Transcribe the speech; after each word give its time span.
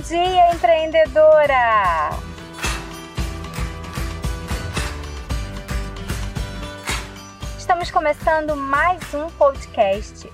dia, 0.00 0.54
empreendedora! 0.54 2.10
Estamos 7.58 7.90
começando 7.90 8.56
mais 8.56 9.02
um 9.12 9.28
podcast 9.30 10.30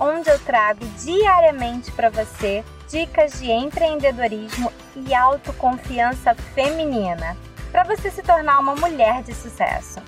onde 0.00 0.28
eu 0.28 0.38
trago 0.40 0.84
diariamente 0.98 1.92
para 1.92 2.10
você 2.10 2.64
dicas 2.90 3.38
de 3.40 3.50
empreendedorismo 3.50 4.72
e 4.96 5.14
autoconfiança 5.14 6.34
feminina 6.34 7.36
para 7.70 7.84
você 7.84 8.10
se 8.10 8.22
tornar 8.22 8.58
uma 8.58 8.74
mulher 8.74 9.22
de 9.22 9.32
sucesso. 9.32 10.00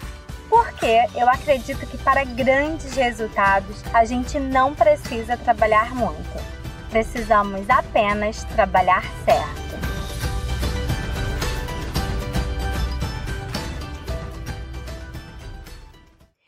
Porque 0.48 1.06
eu 1.14 1.28
acredito 1.28 1.86
que 1.86 1.98
para 1.98 2.24
grandes 2.24 2.94
resultados 2.94 3.82
a 3.92 4.04
gente 4.04 4.38
não 4.38 4.74
precisa 4.74 5.36
trabalhar 5.36 5.94
muito. 5.94 6.55
Precisamos 6.90 7.68
apenas 7.68 8.44
trabalhar 8.44 9.02
certo. 9.24 9.66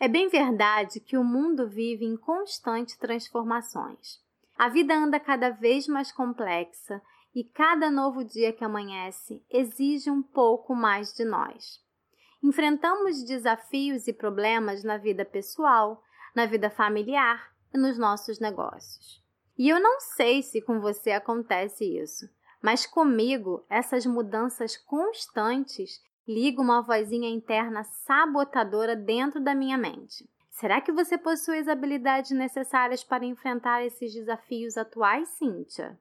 É 0.01 0.07
bem 0.07 0.29
verdade 0.29 1.01
que 1.01 1.19
o 1.19 1.25
mundo 1.25 1.69
vive 1.69 2.05
em 2.05 2.17
constantes 2.17 2.97
transformações. 2.97 4.21
A 4.57 4.69
vida 4.69 4.95
anda 4.95 5.19
cada 5.19 5.51
vez 5.51 5.89
mais 5.89 6.13
complexa 6.13 7.03
e 7.35 7.45
cada 7.45 7.91
novo 7.91 8.25
dia 8.25 8.53
que 8.53 8.65
amanhece 8.65 9.45
exige 9.51 10.11
um 10.11 10.23
pouco 10.23 10.75
mais 10.75 11.13
de 11.13 11.25
nós. 11.25 11.81
Enfrentamos 12.43 13.25
desafios 13.25 14.07
e 14.07 14.13
problemas 14.13 14.85
na 14.85 14.97
vida 14.97 15.25
pessoal, 15.25 16.03
na 16.35 16.47
vida 16.47 16.71
familiar 16.71 17.53
e 17.75 17.79
nos 17.79 17.99
nossos 17.99 18.39
negócios. 18.39 19.28
E 19.59 19.69
eu 19.69 19.81
não 19.81 20.01
sei 20.01 20.41
se 20.41 20.63
com 20.63 20.81
você 20.81 21.11
acontece 21.11 21.85
isso, 21.85 22.31
mas 22.63 22.87
comigo 22.87 23.67
essas 23.69 24.07
mudanças 24.07 24.77
constantes 24.77 26.01
ligam 26.29 26.65
uma 26.65 26.81
vozinha 26.81 27.29
interna 27.29 27.83
sabotadora 27.83 28.95
dentro 28.95 29.41
da 29.41 29.57
minha 29.57 29.77
mente. 29.77 30.29
Será 30.49 30.81
que 30.81 30.93
você 30.93 31.19
possui 31.19 31.59
as 31.59 31.67
habilidades 31.67 32.31
necessárias 32.31 33.03
para 33.03 33.25
enfrentar 33.25 33.85
esses 33.85 34.13
desafios 34.13 34.77
atuais, 34.77 35.29
Cíntia? 35.31 35.99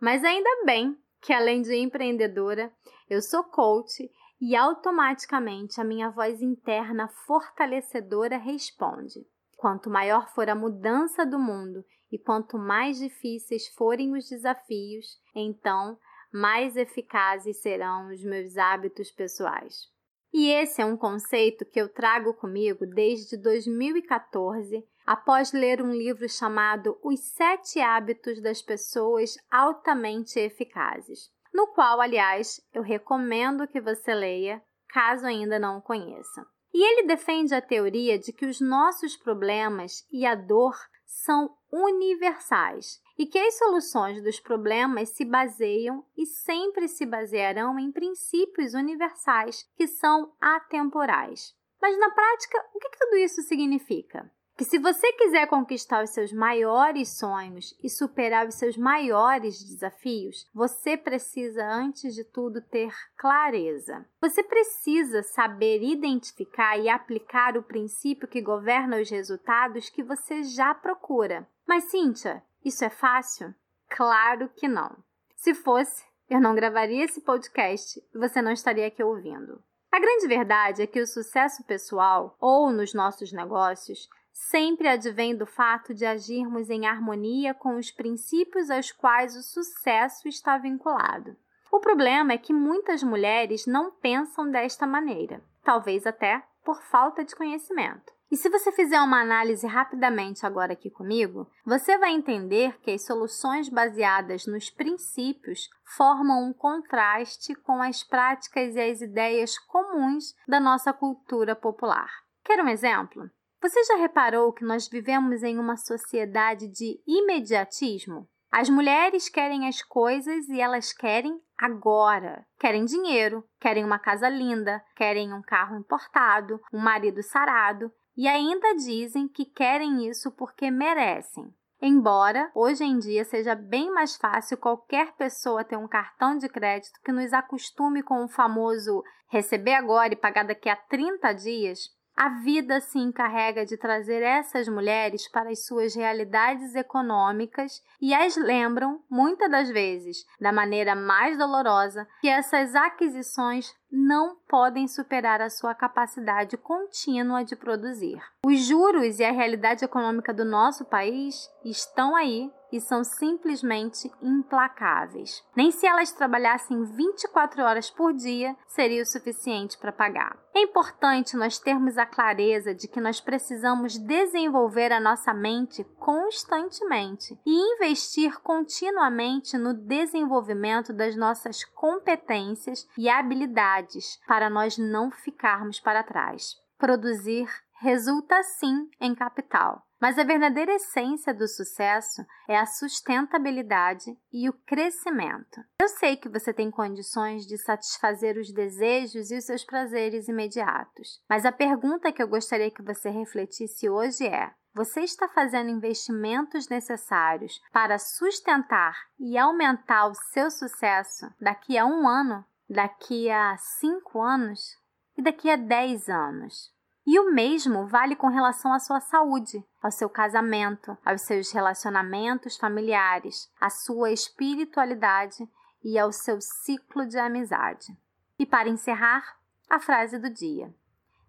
Mas 0.00 0.22
ainda 0.22 0.64
bem 0.64 0.96
que, 1.20 1.32
além 1.32 1.62
de 1.62 1.74
empreendedora, 1.76 2.72
eu 3.08 3.20
sou 3.20 3.42
coach 3.42 4.08
e 4.40 4.54
automaticamente 4.54 5.80
a 5.80 5.84
minha 5.84 6.10
voz 6.10 6.40
interna 6.40 7.08
fortalecedora 7.08 8.36
responde: 8.36 9.26
quanto 9.56 9.90
maior 9.90 10.28
for 10.34 10.48
a 10.48 10.54
mudança 10.54 11.26
do 11.26 11.38
mundo 11.38 11.84
e 12.10 12.18
quanto 12.18 12.58
mais 12.58 12.98
difíceis 12.98 13.68
forem 13.68 14.16
os 14.16 14.28
desafios, 14.28 15.06
então 15.34 15.98
mais 16.32 16.76
eficazes 16.76 17.60
serão 17.60 18.08
os 18.08 18.22
meus 18.22 18.56
hábitos 18.56 19.10
pessoais. 19.10 19.88
E 20.32 20.48
esse 20.48 20.80
é 20.80 20.84
um 20.84 20.96
conceito 20.96 21.64
que 21.64 21.80
eu 21.80 21.88
trago 21.88 22.32
comigo 22.34 22.86
desde 22.86 23.36
2014 23.36 24.86
após 25.04 25.52
ler 25.52 25.82
um 25.82 25.92
livro 25.92 26.28
chamado 26.28 26.96
Os 27.02 27.20
Sete 27.20 27.80
Hábitos 27.80 28.40
das 28.40 28.62
Pessoas 28.62 29.34
Altamente 29.50 30.38
Eficazes, 30.38 31.30
no 31.52 31.66
qual, 31.68 32.00
aliás, 32.00 32.60
eu 32.72 32.80
recomendo 32.80 33.66
que 33.66 33.80
você 33.80 34.14
leia, 34.14 34.62
caso 34.88 35.26
ainda 35.26 35.58
não 35.58 35.78
o 35.78 35.82
conheça. 35.82 36.46
E 36.72 36.80
ele 36.80 37.08
defende 37.08 37.52
a 37.52 37.60
teoria 37.60 38.16
de 38.16 38.32
que 38.32 38.46
os 38.46 38.60
nossos 38.60 39.16
problemas 39.16 40.06
e 40.12 40.24
a 40.24 40.36
dor 40.36 40.76
são 41.10 41.56
universais 41.72 43.02
e 43.18 43.26
que 43.26 43.38
as 43.38 43.58
soluções 43.58 44.22
dos 44.22 44.38
problemas 44.38 45.08
se 45.08 45.24
baseiam 45.24 46.06
e 46.16 46.24
sempre 46.24 46.86
se 46.86 47.04
basearão 47.04 47.78
em 47.80 47.90
princípios 47.90 48.74
universais 48.74 49.68
que 49.76 49.88
são 49.88 50.32
atemporais. 50.40 51.52
Mas 51.82 51.98
na 51.98 52.10
prática, 52.10 52.64
o 52.72 52.78
que 52.78 52.90
tudo 52.96 53.16
isso 53.16 53.42
significa? 53.42 54.30
Que 54.60 54.64
se 54.66 54.78
você 54.78 55.10
quiser 55.14 55.46
conquistar 55.46 56.04
os 56.04 56.10
seus 56.10 56.34
maiores 56.34 57.16
sonhos 57.16 57.74
e 57.82 57.88
superar 57.88 58.46
os 58.46 58.56
seus 58.56 58.76
maiores 58.76 59.64
desafios, 59.64 60.46
você 60.52 60.98
precisa, 60.98 61.64
antes 61.64 62.14
de 62.14 62.24
tudo, 62.24 62.60
ter 62.60 62.92
clareza. 63.16 64.04
Você 64.20 64.42
precisa 64.42 65.22
saber 65.22 65.82
identificar 65.82 66.76
e 66.76 66.90
aplicar 66.90 67.56
o 67.56 67.62
princípio 67.62 68.28
que 68.28 68.42
governa 68.42 69.00
os 69.00 69.08
resultados 69.08 69.88
que 69.88 70.02
você 70.02 70.42
já 70.42 70.74
procura. 70.74 71.48
Mas, 71.66 71.84
Cíntia, 71.84 72.42
isso 72.62 72.84
é 72.84 72.90
fácil? 72.90 73.54
Claro 73.88 74.50
que 74.54 74.68
não. 74.68 74.94
Se 75.36 75.54
fosse, 75.54 76.04
eu 76.28 76.38
não 76.38 76.54
gravaria 76.54 77.06
esse 77.06 77.22
podcast 77.22 77.98
e 78.14 78.18
você 78.18 78.42
não 78.42 78.52
estaria 78.52 78.88
aqui 78.88 79.02
ouvindo. 79.02 79.62
A 79.90 79.98
grande 79.98 80.28
verdade 80.28 80.82
é 80.82 80.86
que 80.86 81.00
o 81.00 81.06
sucesso 81.06 81.64
pessoal 81.64 82.36
ou 82.38 82.70
nos 82.70 82.92
nossos 82.92 83.32
negócios 83.32 84.06
sempre 84.32 84.88
advém 84.88 85.36
do 85.36 85.46
fato 85.46 85.94
de 85.94 86.04
agirmos 86.04 86.70
em 86.70 86.86
harmonia 86.86 87.54
com 87.54 87.76
os 87.76 87.90
princípios 87.90 88.70
aos 88.70 88.92
quais 88.92 89.36
o 89.36 89.42
sucesso 89.42 90.28
está 90.28 90.58
vinculado. 90.58 91.36
O 91.70 91.78
problema 91.78 92.32
é 92.32 92.38
que 92.38 92.52
muitas 92.52 93.02
mulheres 93.02 93.66
não 93.66 93.90
pensam 93.90 94.50
desta 94.50 94.86
maneira, 94.86 95.42
talvez 95.62 96.06
até 96.06 96.42
por 96.64 96.82
falta 96.82 97.24
de 97.24 97.34
conhecimento. 97.34 98.12
E 98.30 98.36
se 98.36 98.48
você 98.48 98.70
fizer 98.70 99.00
uma 99.00 99.20
análise 99.20 99.66
rapidamente 99.66 100.46
agora 100.46 100.72
aqui 100.72 100.88
comigo, 100.88 101.50
você 101.64 101.98
vai 101.98 102.12
entender 102.12 102.78
que 102.80 102.92
as 102.92 103.04
soluções 103.04 103.68
baseadas 103.68 104.46
nos 104.46 104.70
princípios 104.70 105.68
formam 105.96 106.44
um 106.44 106.52
contraste 106.52 107.56
com 107.56 107.82
as 107.82 108.04
práticas 108.04 108.76
e 108.76 108.80
as 108.80 109.00
ideias 109.00 109.58
comuns 109.58 110.32
da 110.46 110.60
nossa 110.60 110.92
cultura 110.92 111.56
popular. 111.56 112.08
Quer 112.44 112.62
um 112.62 112.68
exemplo? 112.68 113.28
Você 113.62 113.84
já 113.84 113.96
reparou 113.96 114.54
que 114.54 114.64
nós 114.64 114.88
vivemos 114.88 115.42
em 115.42 115.58
uma 115.58 115.76
sociedade 115.76 116.66
de 116.66 116.98
imediatismo? 117.06 118.26
As 118.50 118.70
mulheres 118.70 119.28
querem 119.28 119.68
as 119.68 119.82
coisas 119.82 120.48
e 120.48 120.58
elas 120.58 120.94
querem 120.94 121.38
agora. 121.58 122.46
Querem 122.58 122.86
dinheiro, 122.86 123.44
querem 123.60 123.84
uma 123.84 123.98
casa 123.98 124.30
linda, 124.30 124.82
querem 124.96 125.34
um 125.34 125.42
carro 125.42 125.76
importado, 125.76 126.58
um 126.72 126.80
marido 126.80 127.22
sarado 127.22 127.92
e 128.16 128.26
ainda 128.26 128.74
dizem 128.76 129.28
que 129.28 129.44
querem 129.44 130.08
isso 130.08 130.32
porque 130.32 130.70
merecem. 130.70 131.54
Embora 131.82 132.50
hoje 132.54 132.84
em 132.84 132.98
dia 132.98 133.24
seja 133.24 133.54
bem 133.54 133.92
mais 133.92 134.16
fácil 134.16 134.56
qualquer 134.56 135.12
pessoa 135.16 135.64
ter 135.64 135.76
um 135.76 135.86
cartão 135.86 136.36
de 136.36 136.48
crédito 136.48 136.98
que 137.04 137.12
nos 137.12 137.32
acostume 137.34 138.02
com 138.02 138.24
o 138.24 138.28
famoso 138.28 139.02
receber 139.28 139.74
agora 139.74 140.14
e 140.14 140.16
pagar 140.16 140.44
daqui 140.44 140.68
a 140.68 140.76
30 140.76 141.32
dias, 141.34 141.78
a 142.20 142.28
vida 142.28 142.82
se 142.82 142.98
encarrega 142.98 143.64
de 143.64 143.78
trazer 143.78 144.22
essas 144.22 144.68
mulheres 144.68 145.26
para 145.26 145.48
as 145.48 145.64
suas 145.64 145.94
realidades 145.94 146.74
econômicas 146.74 147.82
e 147.98 148.12
as 148.12 148.36
lembram, 148.36 149.00
muitas 149.08 149.50
das 149.50 149.70
vezes, 149.70 150.26
da 150.38 150.52
maneira 150.52 150.94
mais 150.94 151.38
dolorosa, 151.38 152.06
que 152.20 152.28
essas 152.28 152.74
aquisições 152.74 153.74
não 153.90 154.36
podem 154.46 154.86
superar 154.86 155.40
a 155.40 155.48
sua 155.48 155.74
capacidade 155.74 156.58
contínua 156.58 157.42
de 157.42 157.56
produzir. 157.56 158.22
Os 158.44 158.60
juros 158.66 159.18
e 159.18 159.24
a 159.24 159.32
realidade 159.32 159.82
econômica 159.82 160.34
do 160.34 160.44
nosso 160.44 160.84
país 160.84 161.48
estão 161.64 162.14
aí 162.14 162.52
e 162.72 162.80
são 162.80 163.02
simplesmente 163.04 164.10
implacáveis. 164.22 165.42
Nem 165.54 165.70
se 165.70 165.86
elas 165.86 166.12
trabalhassem 166.12 166.84
24 166.84 167.62
horas 167.62 167.90
por 167.90 168.12
dia 168.12 168.56
seria 168.66 169.02
o 169.02 169.06
suficiente 169.06 169.78
para 169.78 169.92
pagar. 169.92 170.38
É 170.54 170.62
importante 170.62 171.36
nós 171.36 171.58
termos 171.58 171.96
a 171.96 172.04
clareza 172.04 172.74
de 172.74 172.88
que 172.88 173.00
nós 173.00 173.20
precisamos 173.20 173.96
desenvolver 173.96 174.92
a 174.92 175.00
nossa 175.00 175.32
mente 175.32 175.84
constantemente 175.98 177.38
e 177.46 177.74
investir 177.74 178.40
continuamente 178.40 179.56
no 179.56 179.72
desenvolvimento 179.72 180.92
das 180.92 181.16
nossas 181.16 181.64
competências 181.64 182.88
e 182.98 183.08
habilidades 183.08 184.20
para 184.26 184.50
nós 184.50 184.76
não 184.76 185.10
ficarmos 185.10 185.80
para 185.80 186.02
trás. 186.02 186.56
Produzir 186.78 187.48
resulta 187.80 188.42
sim 188.42 188.88
em 189.00 189.14
capital 189.14 189.84
mas 190.00 190.18
a 190.18 190.24
verdadeira 190.24 190.74
essência 190.74 191.34
do 191.34 191.46
sucesso 191.46 192.24
é 192.48 192.58
a 192.58 192.64
sustentabilidade 192.64 194.16
e 194.32 194.48
o 194.48 194.52
crescimento. 194.64 195.60
Eu 195.80 195.88
sei 195.88 196.16
que 196.16 196.28
você 196.28 196.54
tem 196.54 196.70
condições 196.70 197.46
de 197.46 197.58
satisfazer 197.58 198.38
os 198.38 198.50
desejos 198.50 199.30
e 199.30 199.36
os 199.36 199.44
seus 199.44 199.62
prazeres 199.62 200.26
imediatos, 200.26 201.22
mas 201.28 201.44
a 201.44 201.52
pergunta 201.52 202.10
que 202.10 202.22
eu 202.22 202.28
gostaria 202.28 202.70
que 202.70 202.82
você 202.82 203.10
refletisse 203.10 203.90
hoje 203.90 204.26
é: 204.26 204.50
você 204.74 205.00
está 205.02 205.28
fazendo 205.28 205.68
investimentos 205.68 206.68
necessários 206.68 207.60
para 207.70 207.98
sustentar 207.98 208.96
e 209.18 209.36
aumentar 209.36 210.06
o 210.06 210.14
seu 210.32 210.50
sucesso 210.50 211.26
daqui 211.38 211.76
a 211.76 211.84
um 211.84 212.08
ano, 212.08 212.42
daqui 212.68 213.30
a 213.30 213.54
cinco 213.58 214.22
anos 214.22 214.78
e 215.18 215.20
daqui 215.20 215.50
a 215.50 215.56
dez 215.56 216.08
anos? 216.08 216.72
E 217.06 217.18
o 217.18 217.32
mesmo 217.32 217.86
vale 217.86 218.14
com 218.14 218.28
relação 218.28 218.72
à 218.72 218.78
sua 218.78 219.00
saúde, 219.00 219.64
ao 219.82 219.90
seu 219.90 220.08
casamento, 220.08 220.96
aos 221.04 221.22
seus 221.22 221.50
relacionamentos 221.50 222.56
familiares, 222.56 223.50
à 223.60 223.70
sua 223.70 224.10
espiritualidade 224.10 225.48
e 225.82 225.98
ao 225.98 226.12
seu 226.12 226.40
ciclo 226.40 227.06
de 227.06 227.18
amizade. 227.18 227.96
E 228.38 228.46
para 228.46 228.68
encerrar, 228.68 229.38
a 229.68 229.78
frase 229.78 230.18
do 230.18 230.28
dia: 230.28 230.74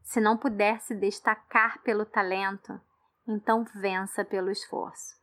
Se 0.03 0.19
não 0.19 0.37
puder 0.37 0.81
se 0.81 0.95
destacar 0.95 1.81
pelo 1.83 2.05
talento, 2.05 2.79
então 3.27 3.65
vença 3.75 4.25
pelo 4.25 4.51
esforço. 4.51 5.19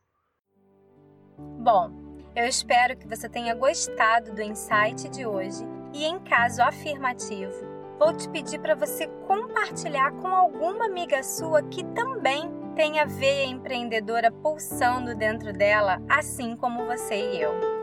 Bom, 1.37 1.91
eu 2.35 2.47
espero 2.47 2.97
que 2.97 3.07
você 3.07 3.29
tenha 3.29 3.55
gostado 3.55 4.33
do 4.33 4.43
insight 4.43 5.09
de 5.09 5.27
hoje 5.27 5.65
e, 5.93 6.05
em 6.05 6.19
caso 6.21 6.63
afirmativo, 6.63 7.68
vou 7.99 8.13
te 8.13 8.29
pedir 8.29 8.61
para 8.61 8.75
você 8.75 9.07
compartilhar 9.27 10.13
com 10.13 10.29
alguma 10.29 10.87
amiga 10.87 11.23
sua 11.23 11.63
que 11.63 11.85
também 11.85 12.51
tem 12.75 13.01
a 13.01 13.05
veia 13.05 13.47
empreendedora 13.47 14.31
pulsando 14.31 15.15
dentro 15.15 15.53
dela, 15.53 16.01
assim 16.09 16.55
como 16.57 16.87
você 16.87 17.17
e 17.17 17.43
eu. 17.43 17.79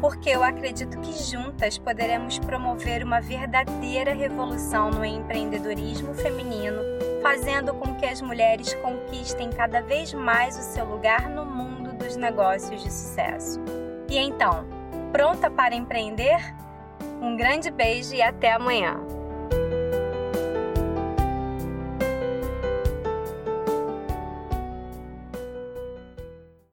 porque 0.00 0.30
eu 0.30 0.42
acredito 0.42 0.98
que 1.00 1.12
juntas 1.12 1.76
poderemos 1.76 2.38
promover 2.38 3.04
uma 3.04 3.20
verdadeira 3.20 4.14
revolução 4.14 4.90
no 4.90 5.04
empreendedorismo 5.04 6.14
feminino, 6.14 6.80
fazendo 7.22 7.74
com 7.74 7.94
que 7.94 8.06
as 8.06 8.22
mulheres 8.22 8.72
conquistem 8.74 9.50
cada 9.50 9.82
vez 9.82 10.14
mais 10.14 10.58
o 10.58 10.62
seu 10.62 10.84
lugar 10.86 11.28
no 11.28 11.44
mundo 11.44 11.77
dos 12.08 12.16
negócios 12.16 12.82
de 12.82 12.90
sucesso. 12.90 13.60
E 14.08 14.16
então, 14.16 14.64
pronta 15.12 15.50
para 15.50 15.74
empreender? 15.74 16.38
Um 17.20 17.36
grande 17.36 17.70
beijo 17.70 18.14
e 18.14 18.22
até 18.22 18.52
amanhã! 18.52 18.96